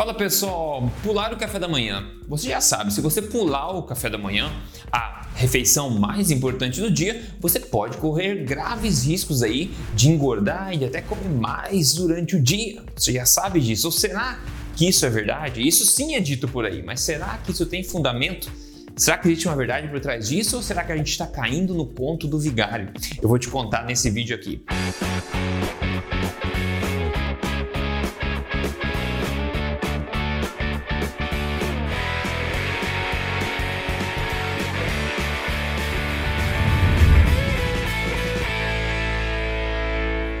[0.00, 2.08] Fala pessoal, pular o café da manhã.
[2.26, 4.50] Você já sabe, se você pular o café da manhã,
[4.90, 10.86] a refeição mais importante do dia, você pode correr graves riscos aí de engordar e
[10.86, 12.82] até comer mais durante o dia.
[12.96, 13.88] Você já sabe disso.
[13.88, 14.40] Ou será
[14.74, 15.60] que isso é verdade?
[15.60, 18.50] Isso sim é dito por aí, mas será que isso tem fundamento?
[18.96, 21.74] Será que existe uma verdade por trás disso ou será que a gente está caindo
[21.74, 22.88] no ponto do vigário?
[23.20, 24.64] Eu vou te contar nesse vídeo aqui.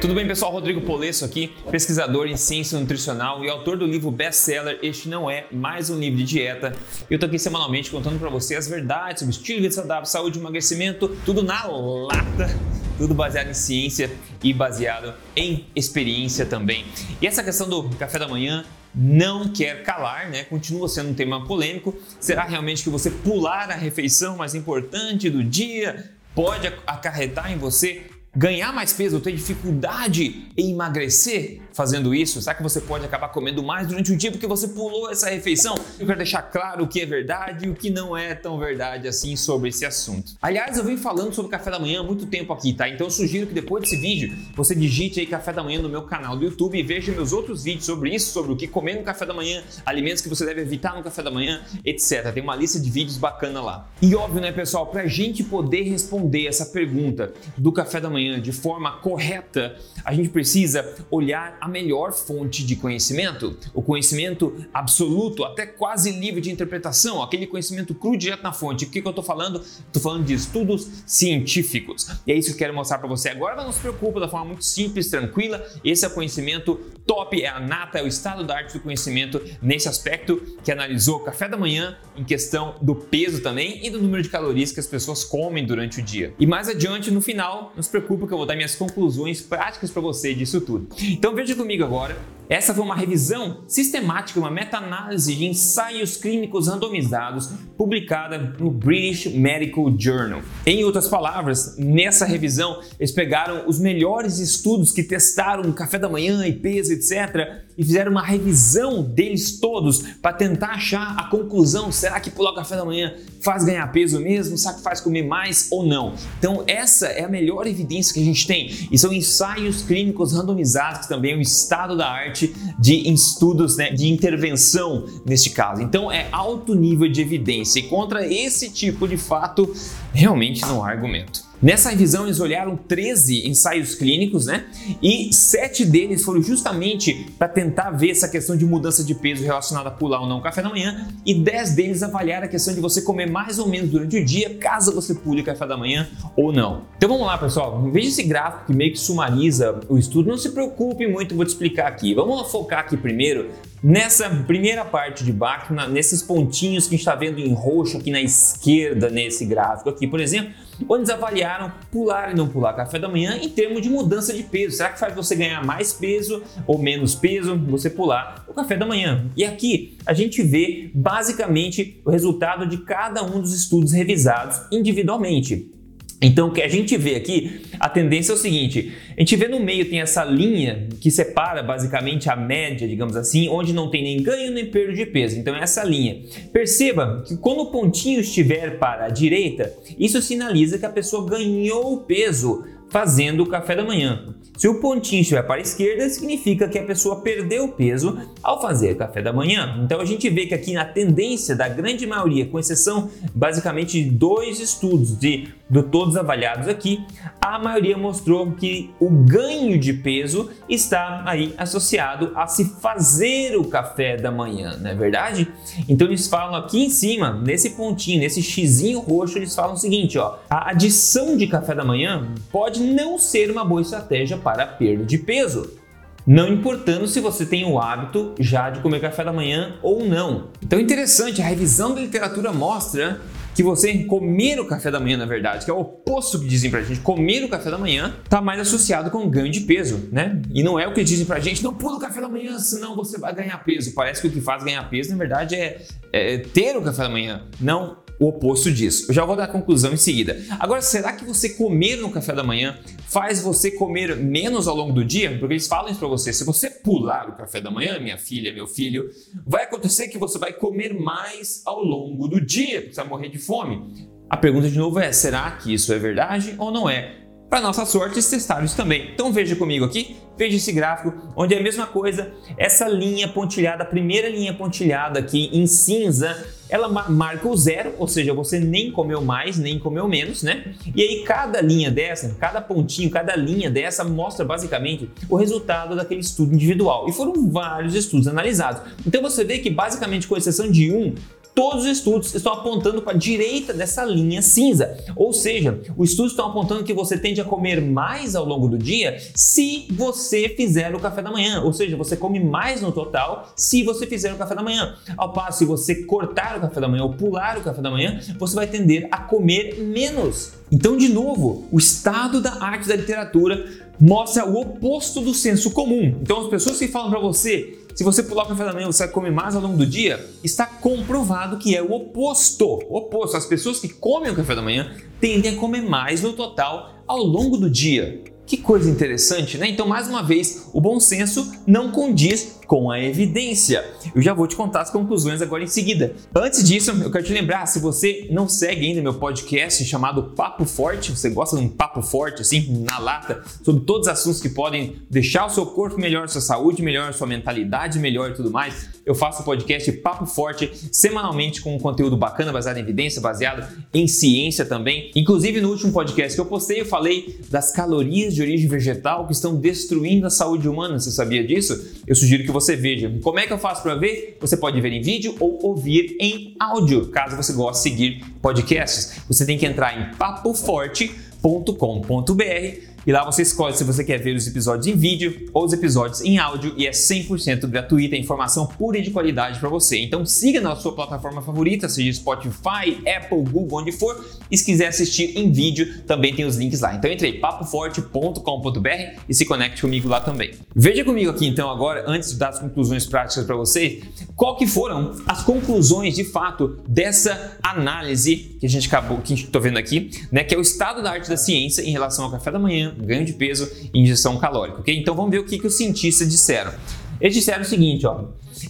[0.00, 0.50] Tudo bem, pessoal?
[0.50, 5.44] Rodrigo Polesso aqui, pesquisador em ciência nutricional e autor do livro best-seller Este Não É
[5.52, 6.72] Mais Um Livro de Dieta.
[7.10, 10.38] Eu tô aqui semanalmente contando para você as verdades sobre estilo de vida saudável, saúde
[10.38, 12.48] emagrecimento, tudo na lata,
[12.96, 14.10] tudo baseado em ciência
[14.42, 16.86] e baseado em experiência também.
[17.20, 18.64] E essa questão do café da manhã
[18.94, 20.44] não quer calar, né?
[20.44, 21.94] Continua sendo um tema polêmico.
[22.18, 28.02] Será realmente que você pular a refeição mais importante do dia pode acarretar em você
[28.34, 32.40] ganhar mais peso ter dificuldade em emagrecer fazendo isso?
[32.40, 35.74] Será que você pode acabar comendo mais durante o dia porque você pulou essa refeição?
[35.98, 39.08] Eu quero deixar claro o que é verdade e o que não é tão verdade
[39.08, 40.32] assim sobre esse assunto.
[40.40, 42.88] Aliás, eu venho falando sobre café da manhã há muito tempo aqui, tá?
[42.88, 46.02] Então eu sugiro que depois desse vídeo você digite aí café da manhã no meu
[46.02, 49.02] canal do YouTube e veja meus outros vídeos sobre isso, sobre o que comer no
[49.02, 52.32] café da manhã, alimentos que você deve evitar no café da manhã, etc.
[52.32, 53.88] Tem uma lista de vídeos bacana lá.
[54.00, 58.40] E óbvio, né, pessoal, pra gente poder responder essa pergunta do café da manhã manhã
[58.40, 65.44] de forma correta, a gente precisa olhar a melhor fonte de conhecimento, o conhecimento absoluto,
[65.44, 68.84] até quase livre de interpretação, aquele conhecimento cru direto na fonte.
[68.84, 69.60] O que, que eu estou falando?
[69.60, 72.08] Estou falando de estudos científicos.
[72.26, 74.28] E é isso que eu quero mostrar para você agora, mas não se preocupe, da
[74.28, 75.64] forma muito simples, tranquila.
[75.84, 79.40] Esse é o conhecimento top, é a nata, é o estado da arte do conhecimento
[79.60, 84.00] nesse aspecto que analisou o café da manhã em questão do peso também e do
[84.00, 86.34] número de calorias que as pessoas comem durante o dia.
[86.38, 89.90] E mais adiante, no final, não se preocupe porque eu vou dar minhas conclusões práticas
[89.90, 90.88] para você disso tudo.
[91.00, 92.16] Então veja comigo agora
[92.50, 99.94] essa foi uma revisão sistemática, uma meta-análise de ensaios clínicos randomizados publicada no British Medical
[99.96, 100.42] Journal.
[100.66, 106.44] Em outras palavras, nessa revisão eles pegaram os melhores estudos que testaram café da manhã
[106.44, 112.20] e peso, etc., e fizeram uma revisão deles todos para tentar achar a conclusão: será
[112.20, 114.58] que pular o café da manhã faz ganhar peso mesmo?
[114.58, 116.14] Será que faz comer mais ou não?
[116.38, 121.02] Então, essa é a melhor evidência que a gente tem, e são ensaios clínicos randomizados,
[121.02, 125.82] que também é o estado da arte parte de estudos né, de intervenção neste caso.
[125.82, 129.72] Então é alto nível de evidência e contra esse tipo de fato
[130.12, 131.49] realmente não há argumento.
[131.62, 134.64] Nessa revisão, eles olharam 13 ensaios clínicos, né?
[135.02, 139.88] E sete deles foram justamente para tentar ver essa questão de mudança de peso relacionada
[139.88, 142.80] a pular ou não o café da manhã, e 10 deles avaliaram a questão de
[142.80, 146.08] você comer mais ou menos durante o dia, caso você pule o café da manhã
[146.34, 146.84] ou não.
[146.96, 147.90] Então vamos lá, pessoal.
[147.92, 150.30] Veja esse gráfico que meio que sumariza o estudo.
[150.30, 152.14] Não se preocupe muito, vou te explicar aqui.
[152.14, 153.50] Vamos focar aqui primeiro
[153.82, 158.10] Nessa primeira parte de baixo, nesses pontinhos que a gente está vendo em roxo aqui
[158.10, 160.52] na esquerda, nesse gráfico aqui, por exemplo,
[160.86, 164.42] onde eles avaliaram pular e não pular café da manhã em termos de mudança de
[164.42, 164.76] peso.
[164.76, 168.84] Será que faz você ganhar mais peso ou menos peso você pular o café da
[168.84, 169.30] manhã?
[169.34, 175.79] E aqui a gente vê basicamente o resultado de cada um dos estudos revisados individualmente.
[176.22, 179.48] Então, o que a gente vê aqui, a tendência é o seguinte: a gente vê
[179.48, 184.02] no meio tem essa linha que separa basicamente a média, digamos assim, onde não tem
[184.02, 185.38] nem ganho nem perda de peso.
[185.38, 186.20] Então, é essa linha.
[186.52, 192.00] Perceba que quando o pontinho estiver para a direita, isso sinaliza que a pessoa ganhou
[192.00, 194.34] peso fazendo o café da manhã.
[194.60, 198.94] Se o pontinho estiver para a esquerda, significa que a pessoa perdeu peso ao fazer
[198.94, 199.80] café da manhã.
[199.82, 204.10] Então a gente vê que aqui na tendência da grande maioria, com exceção basicamente de
[204.10, 207.02] dois estudos de, de todos avaliados aqui,
[207.40, 213.64] a maioria mostrou que o ganho de peso está aí associado a se fazer o
[213.64, 215.48] café da manhã, não é verdade?
[215.88, 220.18] Então eles falam aqui em cima, nesse pontinho, nesse xizinho roxo, eles falam o seguinte,
[220.18, 224.66] ó, a adição de café da manhã pode não ser uma boa estratégia para para
[224.66, 225.78] perda de peso.
[226.26, 230.48] Não importando se você tem o hábito já de comer café da manhã ou não.
[230.62, 233.20] Então, interessante, a revisão da literatura mostra
[233.54, 236.70] que você comer o café da manhã, na verdade, que é o oposto que dizem
[236.70, 240.40] pra gente, comer o café da manhã está mais associado com ganho de peso, né?
[240.52, 242.94] E não é o que dizem pra gente, não pula o café da manhã, senão
[242.96, 243.94] você vai ganhar peso.
[243.94, 245.80] Parece que o que faz ganhar peso, na verdade, é,
[246.12, 249.06] é ter o café da manhã, não o oposto disso.
[249.08, 250.40] Eu já vou dar a conclusão em seguida.
[250.60, 252.78] Agora, será que você comer no café da manhã
[253.08, 255.38] faz você comer menos ao longo do dia?
[255.38, 256.32] Porque eles falam isso para você.
[256.32, 259.10] Se você pular o café da manhã, minha filha, meu filho,
[259.46, 263.38] vai acontecer que você vai comer mais ao longo do dia, você vai morrer de
[263.38, 264.10] fome.
[264.28, 267.19] A pergunta de novo é: será que isso é verdade ou não é?
[267.50, 269.10] Para nossa sorte, eles testaram isso também.
[269.12, 273.82] Então veja comigo aqui, veja esse gráfico, onde é a mesma coisa, essa linha pontilhada,
[273.82, 278.92] a primeira linha pontilhada aqui em cinza, ela marca o zero, ou seja, você nem
[278.92, 280.72] comeu mais, nem comeu menos, né?
[280.94, 286.20] E aí cada linha dessa, cada pontinho, cada linha dessa mostra basicamente o resultado daquele
[286.20, 287.08] estudo individual.
[287.08, 288.82] E foram vários estudos analisados.
[289.04, 291.16] Então você vê que basicamente com exceção de um,
[291.54, 296.32] Todos os estudos estão apontando para a direita dessa linha cinza, ou seja, os estudos
[296.32, 300.94] estão apontando que você tende a comer mais ao longo do dia se você fizer
[300.94, 304.36] o café da manhã, ou seja, você come mais no total se você fizer o
[304.36, 304.94] café da manhã.
[305.16, 308.20] Ao passo, se você cortar o café da manhã ou pular o café da manhã,
[308.38, 310.52] você vai tender a comer menos.
[310.72, 313.66] Então, de novo, o estado da arte da literatura
[313.98, 316.16] mostra o oposto do senso comum.
[316.22, 319.04] Então, as pessoas que falam para você se você pular o café da manhã, você
[319.04, 322.80] vai comer mais ao longo do dia, está comprovado que é o oposto.
[322.88, 323.36] O oposto.
[323.36, 327.18] As pessoas que comem o café da manhã tendem a comer mais no total ao
[327.18, 328.22] longo do dia.
[328.46, 329.68] Que coisa interessante, né?
[329.68, 333.84] Então, mais uma vez, o bom senso não condiz com a evidência.
[334.14, 336.14] Eu já vou te contar as conclusões agora em seguida.
[336.32, 340.64] Antes disso, eu quero te lembrar, se você não segue ainda meu podcast chamado Papo
[340.64, 344.48] Forte, você gosta de um papo forte assim, na lata, sobre todos os assuntos que
[344.48, 348.88] podem deixar o seu corpo melhor, sua saúde melhor, sua mentalidade melhor e tudo mais,
[349.04, 353.66] eu faço o podcast Papo Forte semanalmente com um conteúdo bacana, baseado em evidência, baseado
[353.92, 355.10] em ciência também.
[355.16, 359.32] Inclusive, no último podcast que eu postei, eu falei das calorias de origem vegetal que
[359.32, 361.00] estão destruindo a saúde humana.
[361.00, 361.76] Você sabia disso?
[362.06, 363.12] Eu sugiro que você veja.
[363.22, 364.36] Como é que eu faço para ver?
[364.40, 369.20] Você pode ver em vídeo ou ouvir em áudio, caso você goste de seguir podcasts.
[369.28, 374.46] Você tem que entrar em papoforte.com.br e lá você escolhe se você quer ver os
[374.46, 379.02] episódios em vídeo ou os episódios em áudio e é 100% gratuita, informação pura e
[379.02, 379.98] de qualidade para você.
[379.98, 384.24] Então siga na sua plataforma favorita, seja Spotify, Apple, Google, onde for.
[384.50, 386.94] E se quiser assistir em vídeo, também tem os links lá.
[386.94, 388.88] Então entre aí, papoforte.com.br
[389.28, 390.52] e se conecte comigo lá também.
[390.74, 394.02] Veja comigo aqui então agora, antes de dar as conclusões práticas para vocês,
[394.36, 399.58] qual que foram as conclusões de fato dessa análise que a gente acabou, que está
[399.58, 402.50] vendo aqui, né, que é o estado da arte da ciência em relação ao café
[402.50, 404.96] da manhã, ganho de peso e injeção calórica, ok?
[404.96, 406.72] Então vamos ver o que, que os cientistas disseram.
[407.20, 408.24] Eles disseram o seguinte, ó.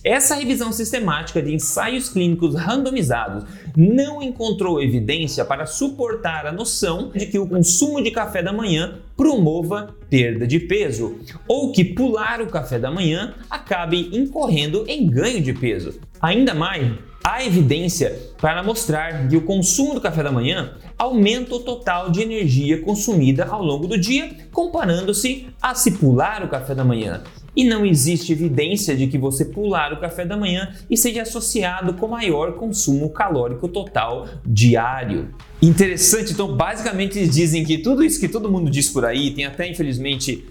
[0.04, 3.44] Essa revisão sistemática de ensaios clínicos randomizados
[3.76, 8.98] não encontrou evidência para suportar a noção de que o consumo de café da manhã
[9.16, 15.42] promova perda de peso, ou que pular o café da manhã acabe incorrendo em ganho
[15.42, 15.98] de peso.
[16.20, 21.60] Ainda mais, Há evidência para mostrar que o consumo do café da manhã aumenta o
[21.60, 26.82] total de energia consumida ao longo do dia, comparando-se a se pular o café da
[26.82, 27.22] manhã.
[27.54, 31.92] E não existe evidência de que você pular o café da manhã e seja associado
[31.94, 35.34] com maior consumo calórico total diário.
[35.60, 39.44] Interessante, então basicamente eles dizem que tudo isso que todo mundo diz por aí, tem
[39.44, 40.42] até infelizmente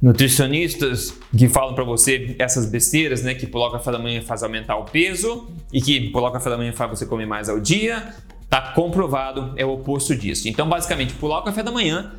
[0.00, 3.34] nutricionistas que falam para você essas besteiras, né?
[3.34, 6.50] Que pular o café da manhã faz aumentar o peso e que pular o café
[6.50, 8.14] da manhã faz você comer mais ao dia.
[8.48, 10.48] Tá comprovado, é o oposto disso.
[10.48, 12.12] Então, basicamente, pular o café da manhã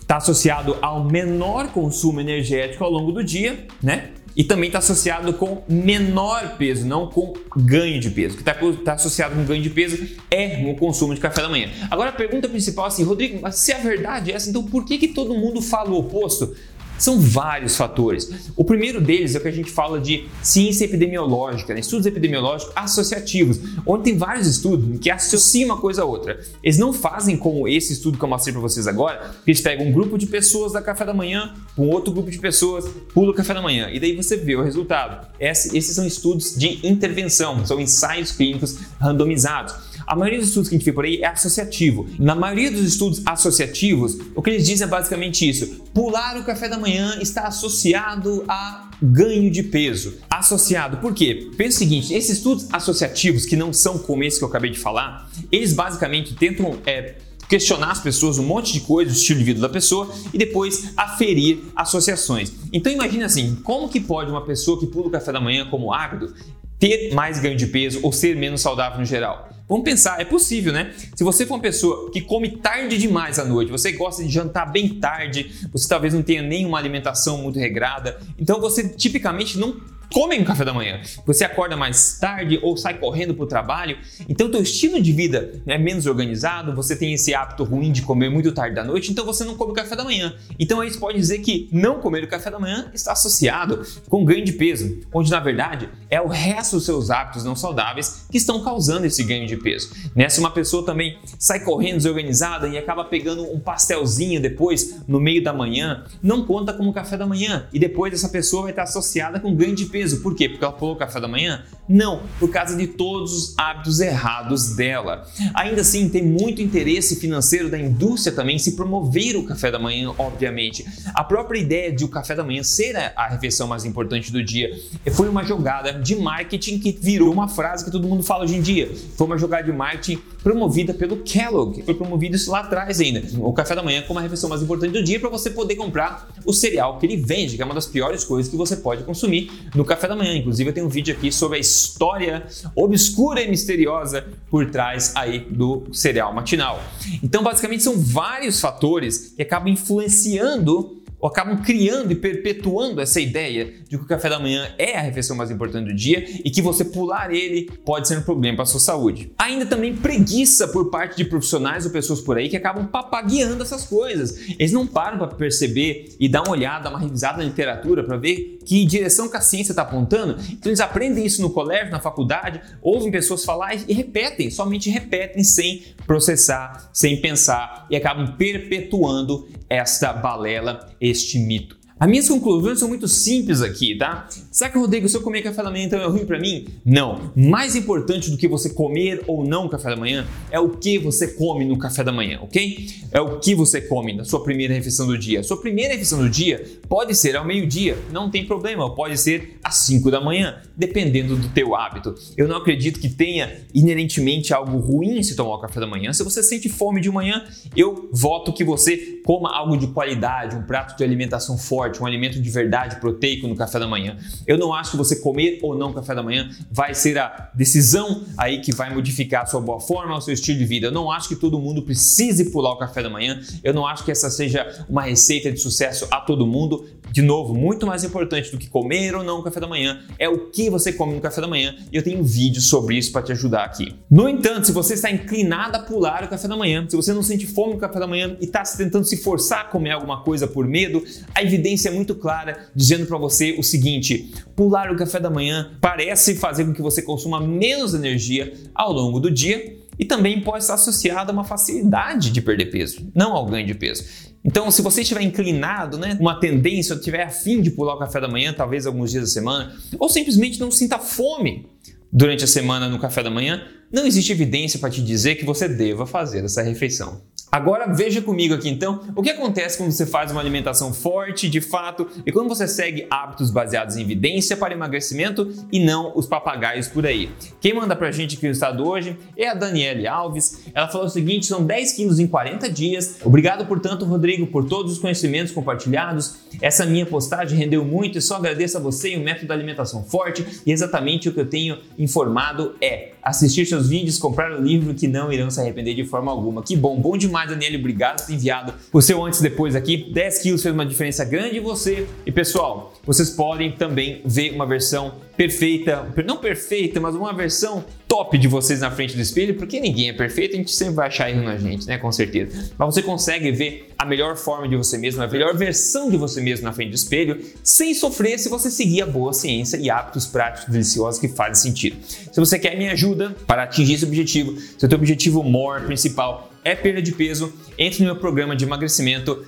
[0.00, 4.10] está associado ao menor consumo energético ao longo do dia, né?
[4.36, 8.34] E também está associado com menor peso, não com ganho de peso.
[8.34, 8.54] O que está
[8.84, 9.96] tá associado com ganho de peso
[10.30, 11.70] é o consumo de café da manhã.
[11.90, 14.84] Agora a pergunta principal é assim, Rodrigo, mas se a verdade é essa, então por
[14.84, 16.54] que, que todo mundo fala o oposto?
[16.98, 18.50] São vários fatores.
[18.56, 21.80] O primeiro deles é o que a gente fala de ciência epidemiológica, né?
[21.80, 26.40] estudos epidemiológicos associativos, onde tem vários estudos que associam uma coisa a outra.
[26.62, 29.86] Eles não fazem como esse estudo que eu mostrei para vocês agora, que eles pegam
[29.86, 33.34] um grupo de pessoas da café da manhã, um outro grupo de pessoas pula o
[33.34, 35.26] café da manhã, e daí você vê o resultado.
[35.38, 39.74] Esses são estudos de intervenção, são ensaios clínicos randomizados.
[40.06, 42.06] A maioria dos estudos que a gente vê por aí é associativo.
[42.18, 46.68] Na maioria dos estudos associativos, o que eles dizem é basicamente isso: pular o café
[46.68, 50.14] da manhã está associado a ganho de peso.
[50.30, 51.50] Associado, por quê?
[51.56, 54.78] Pensa o seguinte: esses estudos associativos, que não são como esse que eu acabei de
[54.78, 56.78] falar, eles basicamente tentam.
[56.86, 60.38] É, questionar as pessoas um monte de coisa, o estilo de vida da pessoa e
[60.38, 62.52] depois aferir associações.
[62.72, 65.92] Então imagine assim, como que pode uma pessoa que pula o café da manhã como
[65.92, 66.32] hábito
[66.78, 69.53] ter mais ganho de peso ou ser menos saudável no geral?
[69.74, 70.94] Vamos pensar, é possível, né?
[71.16, 74.66] Se você for uma pessoa que come tarde demais à noite, você gosta de jantar
[74.66, 79.80] bem tarde, você talvez não tenha nenhuma alimentação muito regrada, então você tipicamente não
[80.14, 81.00] comem um café da manhã.
[81.26, 85.60] Você acorda mais tarde ou sai correndo para o trabalho, então teu estilo de vida
[85.66, 89.26] é menos organizado, você tem esse hábito ruim de comer muito tarde da noite, então
[89.26, 90.32] você não come o café da manhã.
[90.56, 94.24] Então aí você pode dizer que não comer o café da manhã está associado com
[94.24, 98.38] ganho de peso, onde na verdade é o resto dos seus hábitos não saudáveis que
[98.38, 99.90] estão causando esse ganho de peso.
[100.14, 105.42] Nessa uma pessoa também sai correndo desorganizada e acaba pegando um pastelzinho depois no meio
[105.42, 109.40] da manhã, não conta como café da manhã e depois essa pessoa vai estar associada
[109.40, 110.03] com ganho de peso.
[110.12, 110.48] Por quê?
[110.48, 111.64] Porque ela pulou o café da manhã?
[111.88, 115.26] Não, por causa de todos os hábitos errados dela.
[115.54, 120.12] Ainda assim, tem muito interesse financeiro da indústria também se promover o café da manhã,
[120.16, 120.84] obviamente.
[121.14, 124.70] A própria ideia de o café da manhã ser a refeição mais importante do dia
[125.12, 128.62] foi uma jogada de marketing que virou uma frase que todo mundo fala hoje em
[128.62, 128.90] dia.
[129.16, 131.82] Foi uma jogada de marketing promovida pelo Kellogg.
[131.82, 133.22] Foi promovido isso lá atrás ainda.
[133.38, 136.28] O café da manhã como a refeição mais importante do dia para você poder comprar
[136.44, 139.50] o cereal que ele vende, que é uma das piores coisas que você pode consumir
[139.74, 140.36] no café da manhã.
[140.36, 142.46] Inclusive, eu tenho um vídeo aqui sobre a história
[142.76, 146.78] obscura e misteriosa por trás aí do cereal matinal.
[147.22, 153.72] Então, basicamente, são vários fatores que acabam influenciando ou acabam criando e perpetuando essa ideia
[153.88, 156.60] de que o café da manhã é a refeição mais importante do dia e que
[156.60, 159.32] você pular ele pode ser um problema para a sua saúde.
[159.38, 163.86] Ainda também preguiça por parte de profissionais ou pessoas por aí que acabam papagueando essas
[163.86, 164.50] coisas.
[164.58, 168.58] Eles não param para perceber e dar uma olhada, uma revisada na literatura para ver
[168.66, 170.36] que direção que a ciência está apontando.
[170.52, 175.42] Então eles aprendem isso no colégio, na faculdade, ouvem pessoas falar e repetem, somente repetem
[175.42, 181.76] sem processar, sem pensar e acabam perpetuando esta balela, este mito.
[181.98, 184.26] As minhas conclusões são muito simples aqui, tá?
[184.50, 186.66] Será que, Rodrigo, se eu comer café da manhã então é ruim para mim?
[186.84, 187.30] Não.
[187.36, 191.28] Mais importante do que você comer ou não café da manhã é o que você
[191.28, 192.88] come no café da manhã, ok?
[193.12, 195.44] É o que você come na sua primeira refeição do dia.
[195.44, 199.76] Sua primeira refeição do dia pode ser ao meio-dia, não tem problema, pode ser às
[199.76, 202.12] 5 da manhã, dependendo do teu hábito.
[202.36, 206.12] Eu não acredito que tenha inerentemente algo ruim se tomar o café da manhã.
[206.12, 207.44] Se você sente fome de manhã,
[207.76, 212.06] eu voto que você coma algo de qualidade, um prato de alimentação forte forte, um
[212.06, 214.16] alimento de verdade proteico no café da manhã.
[214.46, 218.22] Eu não acho que você comer ou não café da manhã vai ser a decisão
[218.36, 220.86] aí que vai modificar a sua boa forma, o seu estilo de vida.
[220.86, 223.40] Eu não acho que todo mundo precise pular o café da manhã.
[223.62, 226.86] Eu não acho que essa seja uma receita de sucesso a todo mundo.
[227.10, 230.28] De novo, muito mais importante do que comer ou não o café da manhã é
[230.28, 233.12] o que você come no café da manhã e eu tenho um vídeo sobre isso
[233.12, 233.94] para te ajudar aqui.
[234.10, 237.22] No entanto, se você está inclinado a pular o café da manhã, se você não
[237.22, 240.48] sente fome no café da manhã e está tentando se forçar a comer alguma coisa
[240.48, 245.18] por medo, a evidência é muito clara dizendo para você o seguinte: pular o café
[245.18, 250.04] da manhã parece fazer com que você consuma menos energia ao longo do dia e
[250.04, 254.04] também pode estar associado a uma facilidade de perder peso, não ao ganho de peso.
[254.44, 258.20] Então, se você estiver inclinado, né, uma tendência, ou tiver afim de pular o café
[258.20, 261.66] da manhã, talvez alguns dias da semana, ou simplesmente não sinta fome
[262.12, 265.66] durante a semana no café da manhã, não existe evidência para te dizer que você
[265.66, 267.22] deva fazer essa refeição.
[267.54, 271.60] Agora veja comigo aqui então o que acontece quando você faz uma alimentação forte de
[271.60, 276.88] fato e quando você segue hábitos baseados em evidência para emagrecimento e não os papagaios
[276.88, 277.30] por aí.
[277.60, 280.64] Quem manda pra gente aqui no estado hoje é a Daniele Alves.
[280.74, 283.18] Ela falou o seguinte: são 10 quilos em 40 dias.
[283.22, 286.34] Obrigado, portanto, Rodrigo, por todos os conhecimentos compartilhados.
[286.60, 290.02] Essa minha postagem rendeu muito e só agradeço a você e o método da alimentação
[290.02, 290.44] forte.
[290.66, 295.08] E exatamente o que eu tenho informado é assistir seus vídeos, comprar o livro que
[295.08, 296.62] não irão se arrepender de forma alguma.
[296.62, 297.78] Que bom, bom demais Daniele.
[297.78, 300.10] Obrigado por ter enviado o seu antes e depois aqui.
[300.12, 302.06] 10 quilos fez uma diferença grande em você.
[302.26, 308.38] E pessoal, vocês podem também ver uma versão perfeita, não perfeita, mas uma versão top
[308.38, 311.28] de vocês na frente do espelho, porque ninguém é perfeito, a gente sempre vai achar
[311.28, 311.98] erro na gente, né?
[311.98, 312.70] Com certeza.
[312.78, 316.40] Mas você consegue ver a melhor forma de você mesmo, a melhor versão de você
[316.40, 320.26] mesmo na frente do espelho, sem sofrer se você seguir a boa ciência e hábitos
[320.26, 321.96] práticos deliciosos que fazem sentido.
[322.06, 326.52] Se você quer minha ajuda para atingir esse objetivo, se o teu objetivo maior, principal
[326.62, 329.44] é perda de peso, entre no meu programa de emagrecimento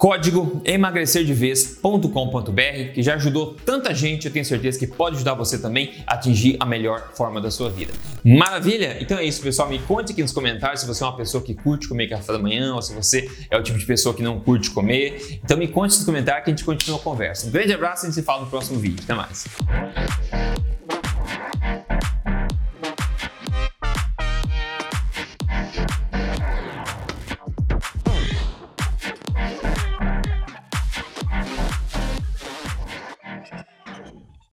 [0.00, 5.92] código emagrecerdevez.com.br, que já ajudou tanta gente, eu tenho certeza que pode ajudar você também
[6.06, 7.92] a atingir a melhor forma da sua vida.
[8.24, 8.96] Maravilha?
[8.98, 9.68] Então é isso, pessoal.
[9.68, 12.38] Me conte aqui nos comentários se você é uma pessoa que curte comer café da
[12.38, 15.38] manhã ou se você é o tipo de pessoa que não curte comer.
[15.44, 17.46] Então me conte nos comentários que a gente continua a conversa.
[17.46, 19.04] Um grande abraço e a gente se fala no próximo vídeo.
[19.04, 19.44] Até mais.